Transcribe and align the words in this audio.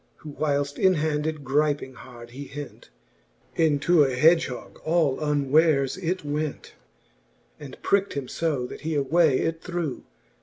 Who 0.15 0.31
whileft 0.31 0.79
in 0.79 0.95
hand 0.95 1.27
it 1.27 1.43
gryping 1.43 1.93
hard 1.93 2.31
he 2.31 2.45
hent, 2.47 2.89
Into 3.55 4.03
a 4.03 4.15
hedgehogge 4.15 4.77
all 4.83 5.19
unwares 5.23 5.95
it 6.03 6.25
went, 6.25 6.73
And 7.59 7.79
prickt 7.83 8.13
him 8.13 8.25
^o^ 8.25 8.67
that 8.67 8.81
he 8.81 8.95
away 8.95 9.37
it 9.41 9.61
threw.. 9.61 10.03